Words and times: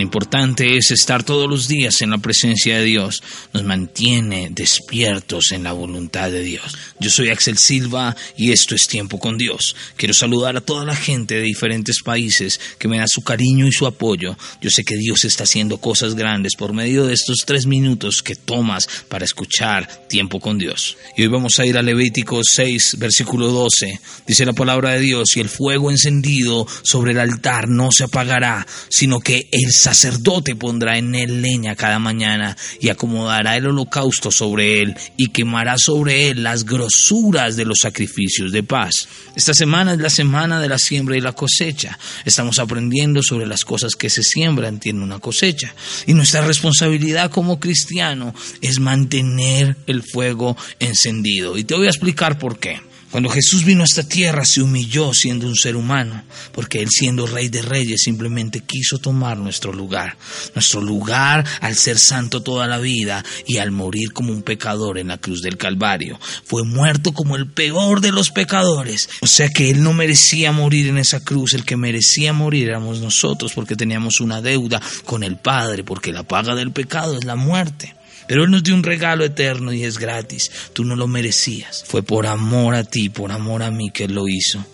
importante 0.00 0.76
es 0.76 0.90
estar 0.90 1.24
todos 1.24 1.48
los 1.48 1.68
días 1.68 2.00
en 2.00 2.10
la 2.10 2.18
presencia 2.18 2.78
de 2.78 2.84
Dios. 2.84 3.22
Nos 3.52 3.64
mantiene 3.64 4.48
despiertos 4.50 5.52
en 5.52 5.64
la 5.64 5.72
voluntad 5.72 6.30
de 6.30 6.42
Dios. 6.42 6.76
Yo 7.00 7.10
soy 7.10 7.30
Axel 7.30 7.58
Silva 7.58 8.16
y 8.36 8.52
esto 8.52 8.74
es 8.74 8.86
Tiempo 8.86 9.18
con 9.18 9.36
Dios. 9.36 9.74
Quiero 9.96 10.14
saludar 10.14 10.56
a 10.56 10.60
toda 10.60 10.84
la 10.84 10.96
gente 10.96 11.34
de 11.34 11.42
diferentes 11.42 12.02
países 12.02 12.60
que 12.78 12.88
me 12.88 12.98
da 12.98 13.06
su 13.06 13.22
cariño 13.22 13.66
y 13.66 13.72
su 13.72 13.86
apoyo. 13.86 14.36
Yo 14.60 14.70
sé 14.70 14.84
que 14.84 14.96
Dios 14.96 15.24
está 15.24 15.44
haciendo 15.44 15.78
cosas 15.78 16.14
grandes 16.14 16.52
por 16.56 16.72
medio 16.72 17.06
de 17.06 17.14
estos 17.14 17.38
tres 17.44 17.66
minutos 17.66 18.22
que 18.22 18.36
tomas 18.36 18.88
para 19.08 19.24
escuchar 19.24 19.88
Tiempo 20.08 20.40
con 20.40 20.58
Dios. 20.58 20.96
Y 21.16 21.22
hoy 21.22 21.28
vamos 21.28 21.58
a 21.58 21.66
ir 21.66 21.76
a 21.76 21.82
Levítico 21.82 22.40
6, 22.44 22.96
versículo 22.98 23.48
12. 23.48 24.00
Dice 24.26 24.44
la 24.44 24.52
palabra 24.52 24.90
de 24.90 25.00
Dios, 25.00 25.36
y 25.36 25.40
el 25.40 25.48
fuego 25.48 25.90
encendido 25.90 26.66
sobre 26.82 27.12
el 27.12 27.20
altar 27.20 27.68
no 27.68 27.90
se 27.90 28.04
apagará, 28.04 28.66
sino 28.88 29.20
que 29.20 29.48
el 29.50 29.72
sacerdote 29.82 30.54
pondrá 30.54 30.96
en 30.96 31.14
él 31.16 31.42
leña 31.42 31.74
cada 31.74 31.98
mañana 31.98 32.56
y 32.80 32.88
acomodará 32.88 33.56
el 33.56 33.66
holocausto 33.66 34.30
sobre 34.30 34.80
él 34.80 34.94
y 35.16 35.30
quemará 35.30 35.74
sobre 35.76 36.28
él 36.28 36.44
las 36.44 36.64
grosuras 36.64 37.56
de 37.56 37.64
los 37.64 37.80
sacrificios 37.80 38.52
de 38.52 38.62
paz. 38.62 39.08
Esta 39.34 39.54
semana 39.54 39.94
es 39.94 39.98
la 39.98 40.10
semana 40.10 40.60
de 40.60 40.68
la 40.68 40.78
siembra 40.78 41.16
y 41.16 41.20
la 41.20 41.32
cosecha. 41.32 41.98
Estamos 42.24 42.60
aprendiendo 42.60 43.22
sobre 43.24 43.46
las 43.46 43.64
cosas 43.64 43.96
que 43.96 44.08
se 44.08 44.22
siembran 44.22 44.78
tiene 44.78 45.02
una 45.02 45.18
cosecha. 45.18 45.74
Y 46.06 46.14
nuestra 46.14 46.42
responsabilidad 46.42 47.32
como 47.32 47.58
cristiano 47.58 48.34
es 48.60 48.78
mantener 48.78 49.76
el 49.88 50.04
fuego 50.04 50.56
encendido. 50.78 51.58
Y 51.58 51.64
te 51.64 51.74
voy 51.74 51.86
a 51.86 51.90
explicar 51.90 52.38
por 52.38 52.60
qué. 52.60 52.91
Cuando 53.12 53.28
Jesús 53.28 53.66
vino 53.66 53.82
a 53.82 53.84
esta 53.84 54.04
tierra 54.04 54.46
se 54.46 54.62
humilló 54.62 55.12
siendo 55.12 55.46
un 55.46 55.54
ser 55.54 55.76
humano, 55.76 56.24
porque 56.50 56.80
Él 56.80 56.88
siendo 56.88 57.26
rey 57.26 57.50
de 57.50 57.60
reyes 57.60 58.00
simplemente 58.02 58.60
quiso 58.60 58.96
tomar 58.96 59.36
nuestro 59.36 59.70
lugar, 59.70 60.16
nuestro 60.54 60.80
lugar 60.80 61.44
al 61.60 61.76
ser 61.76 61.98
santo 61.98 62.42
toda 62.42 62.66
la 62.66 62.78
vida 62.78 63.22
y 63.46 63.58
al 63.58 63.70
morir 63.70 64.14
como 64.14 64.32
un 64.32 64.40
pecador 64.40 64.96
en 64.98 65.08
la 65.08 65.18
cruz 65.18 65.42
del 65.42 65.58
Calvario. 65.58 66.18
Fue 66.46 66.64
muerto 66.64 67.12
como 67.12 67.36
el 67.36 67.50
peor 67.50 68.00
de 68.00 68.12
los 68.12 68.30
pecadores. 68.30 69.10
O 69.20 69.26
sea 69.26 69.50
que 69.50 69.68
Él 69.68 69.82
no 69.82 69.92
merecía 69.92 70.50
morir 70.50 70.86
en 70.86 70.96
esa 70.96 71.20
cruz, 71.20 71.52
el 71.52 71.66
que 71.66 71.76
merecía 71.76 72.32
morir 72.32 72.70
éramos 72.70 73.00
nosotros 73.00 73.52
porque 73.52 73.76
teníamos 73.76 74.20
una 74.22 74.40
deuda 74.40 74.80
con 75.04 75.22
el 75.22 75.36
Padre, 75.36 75.84
porque 75.84 76.12
la 76.12 76.22
paga 76.22 76.54
del 76.54 76.72
pecado 76.72 77.18
es 77.18 77.24
la 77.24 77.36
muerte. 77.36 77.94
Pero 78.26 78.44
Él 78.44 78.50
nos 78.50 78.62
dio 78.62 78.74
un 78.74 78.82
regalo 78.82 79.24
eterno 79.24 79.72
y 79.72 79.84
es 79.84 79.98
gratis. 79.98 80.50
Tú 80.72 80.84
no 80.84 80.96
lo 80.96 81.06
merecías. 81.08 81.84
Fue 81.86 82.02
por 82.02 82.26
amor 82.26 82.74
a 82.74 82.84
ti, 82.84 83.08
por 83.08 83.32
amor 83.32 83.62
a 83.62 83.70
mí 83.70 83.90
que 83.90 84.04
Él 84.04 84.14
lo 84.14 84.28
hizo. 84.28 84.64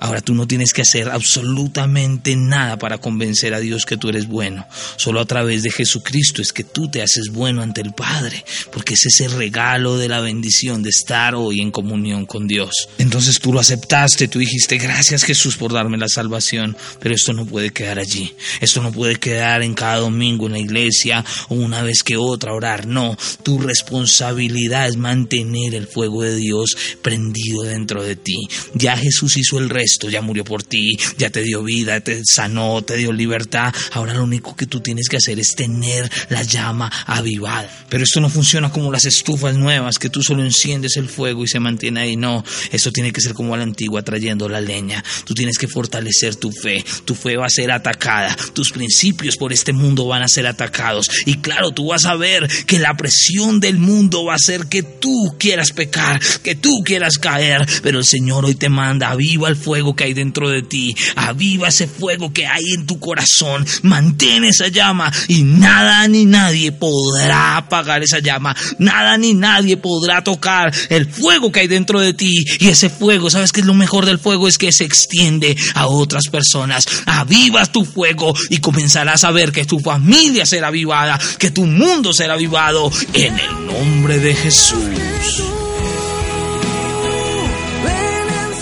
Ahora 0.00 0.20
tú 0.20 0.34
no 0.34 0.46
tienes 0.46 0.72
que 0.72 0.82
hacer 0.82 1.08
absolutamente 1.10 2.36
nada 2.36 2.78
para 2.78 2.98
convencer 2.98 3.54
a 3.54 3.60
Dios 3.60 3.86
que 3.86 3.96
tú 3.96 4.08
eres 4.08 4.26
bueno. 4.26 4.66
Solo 4.96 5.20
a 5.20 5.24
través 5.24 5.62
de 5.62 5.70
Jesucristo 5.70 6.42
es 6.42 6.52
que 6.52 6.64
tú 6.64 6.88
te 6.88 7.02
haces 7.02 7.30
bueno 7.30 7.62
ante 7.62 7.80
el 7.80 7.92
Padre, 7.92 8.44
porque 8.72 8.94
es 8.94 9.06
ese 9.06 9.28
regalo 9.28 9.96
de 9.96 10.08
la 10.08 10.20
bendición 10.20 10.82
de 10.82 10.90
estar 10.90 11.34
hoy 11.34 11.60
en 11.60 11.70
comunión 11.70 12.26
con 12.26 12.46
Dios. 12.46 12.88
Entonces 12.98 13.40
tú 13.40 13.52
lo 13.52 13.60
aceptaste, 13.60 14.28
tú 14.28 14.38
dijiste 14.38 14.78
gracias 14.78 15.24
Jesús 15.24 15.56
por 15.56 15.72
darme 15.72 15.98
la 15.98 16.08
salvación, 16.08 16.76
pero 17.00 17.14
esto 17.14 17.32
no 17.32 17.46
puede 17.46 17.70
quedar 17.70 17.98
allí. 17.98 18.34
Esto 18.60 18.82
no 18.82 18.92
puede 18.92 19.16
quedar 19.16 19.62
en 19.62 19.74
cada 19.74 19.98
domingo 19.98 20.46
en 20.46 20.52
la 20.52 20.58
iglesia 20.58 21.24
o 21.48 21.54
una 21.54 21.82
vez 21.82 22.02
que 22.02 22.16
otra 22.16 22.52
orar. 22.52 22.86
No, 22.86 23.16
tu 23.42 23.58
responsabilidad 23.58 24.88
es 24.88 24.96
mantener 24.96 25.74
el 25.74 25.86
fuego 25.86 26.22
de 26.22 26.36
Dios 26.36 26.76
prendido 27.02 27.62
dentro 27.62 28.02
de 28.02 28.16
ti. 28.16 28.48
Ya 28.74 28.96
Jesús 28.96 29.36
hizo 29.36 29.58
el 29.58 29.70
resto 29.76 29.96
esto 29.96 30.10
ya 30.10 30.20
murió 30.20 30.44
por 30.44 30.62
ti, 30.62 30.98
ya 31.16 31.30
te 31.30 31.42
dio 31.42 31.62
vida, 31.62 32.00
te 32.00 32.20
sanó, 32.24 32.82
te 32.82 32.96
dio 32.96 33.12
libertad. 33.12 33.72
Ahora 33.92 34.12
lo 34.12 34.24
único 34.24 34.54
que 34.54 34.66
tú 34.66 34.80
tienes 34.80 35.08
que 35.08 35.16
hacer 35.16 35.38
es 35.38 35.54
tener 35.54 36.10
la 36.28 36.42
llama 36.42 36.92
avivada. 37.06 37.70
Pero 37.88 38.04
esto 38.04 38.20
no 38.20 38.28
funciona 38.28 38.70
como 38.70 38.92
las 38.92 39.06
estufas 39.06 39.56
nuevas, 39.56 39.98
que 39.98 40.10
tú 40.10 40.22
solo 40.22 40.44
enciendes 40.44 40.96
el 40.96 41.08
fuego 41.08 41.44
y 41.44 41.48
se 41.48 41.60
mantiene 41.60 42.00
ahí. 42.00 42.16
No, 42.16 42.44
esto 42.72 42.92
tiene 42.92 43.10
que 43.10 43.22
ser 43.22 43.32
como 43.32 43.54
a 43.54 43.56
la 43.56 43.62
antigua, 43.62 44.02
trayendo 44.02 44.48
la 44.48 44.60
leña. 44.60 45.02
Tú 45.24 45.34
tienes 45.34 45.56
que 45.56 45.68
fortalecer 45.68 46.36
tu 46.36 46.52
fe. 46.52 46.84
Tu 47.04 47.14
fe 47.14 47.36
va 47.36 47.46
a 47.46 47.50
ser 47.50 47.70
atacada. 47.70 48.36
Tus 48.52 48.72
principios 48.72 49.36
por 49.36 49.52
este 49.52 49.72
mundo 49.72 50.06
van 50.06 50.22
a 50.22 50.28
ser 50.28 50.46
atacados. 50.46 51.08
Y 51.24 51.36
claro, 51.36 51.70
tú 51.70 51.86
vas 51.86 52.04
a 52.04 52.16
ver 52.16 52.48
que 52.66 52.78
la 52.78 52.96
presión 52.96 53.60
del 53.60 53.78
mundo 53.78 54.24
va 54.24 54.34
a 54.34 54.36
hacer 54.36 54.66
que 54.66 54.82
tú 54.82 55.36
quieras 55.38 55.70
pecar, 55.70 56.20
que 56.42 56.54
tú 56.54 56.82
quieras 56.84 57.16
caer. 57.16 57.66
Pero 57.82 57.98
el 57.98 58.04
Señor 58.04 58.44
hoy 58.44 58.56
te 58.56 58.68
manda, 58.68 59.10
aviva 59.10 59.48
el 59.48 59.56
fuego 59.66 59.96
que 59.96 60.04
hay 60.04 60.14
dentro 60.14 60.48
de 60.48 60.62
ti, 60.62 60.94
aviva 61.16 61.66
ese 61.66 61.88
fuego 61.88 62.32
que 62.32 62.46
hay 62.46 62.62
en 62.72 62.86
tu 62.86 63.00
corazón, 63.00 63.66
mantén 63.82 64.44
esa 64.44 64.68
llama 64.68 65.12
y 65.26 65.42
nada 65.42 66.06
ni 66.06 66.24
nadie 66.24 66.70
podrá 66.70 67.56
apagar 67.56 68.00
esa 68.00 68.20
llama, 68.20 68.54
nada 68.78 69.18
ni 69.18 69.34
nadie 69.34 69.76
podrá 69.76 70.22
tocar 70.22 70.72
el 70.88 71.06
fuego 71.10 71.50
que 71.50 71.58
hay 71.58 71.66
dentro 71.66 71.98
de 71.98 72.14
ti. 72.14 72.44
Y 72.60 72.68
ese 72.68 72.90
fuego, 72.90 73.28
¿sabes 73.28 73.50
qué 73.50 73.58
es 73.58 73.66
lo 73.66 73.74
mejor 73.74 74.06
del 74.06 74.20
fuego? 74.20 74.46
Es 74.46 74.56
que 74.56 74.70
se 74.70 74.84
extiende 74.84 75.56
a 75.74 75.88
otras 75.88 76.28
personas, 76.28 76.86
avivas 77.04 77.72
tu 77.72 77.84
fuego 77.84 78.34
y 78.50 78.58
comenzarás 78.58 79.24
a 79.24 79.32
ver 79.32 79.50
que 79.50 79.64
tu 79.64 79.80
familia 79.80 80.46
será 80.46 80.68
avivada, 80.68 81.18
que 81.40 81.50
tu 81.50 81.66
mundo 81.66 82.12
será 82.12 82.34
avivado 82.34 82.92
en 83.14 83.36
el 83.36 83.66
nombre 83.66 84.20
de 84.20 84.32
Jesús. 84.32 85.65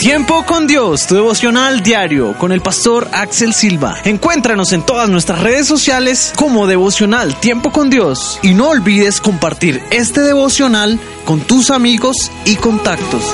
Tiempo 0.04 0.44
con 0.44 0.66
Dios, 0.66 1.06
tu 1.06 1.14
devocional 1.14 1.80
diario 1.80 2.36
con 2.36 2.52
el 2.52 2.60
pastor 2.60 3.08
Axel 3.10 3.54
Silva. 3.54 3.96
Encuéntranos 4.04 4.72
en 4.72 4.82
todas 4.82 5.08
nuestras 5.08 5.40
redes 5.40 5.66
sociales 5.66 6.34
como 6.36 6.66
devocional 6.66 7.40
Tiempo 7.40 7.72
con 7.72 7.88
Dios 7.88 8.38
y 8.42 8.52
no 8.52 8.68
olvides 8.68 9.22
compartir 9.22 9.82
este 9.90 10.20
devocional 10.20 11.00
con 11.24 11.40
tus 11.40 11.70
amigos 11.70 12.30
y 12.44 12.56
contactos. 12.56 13.24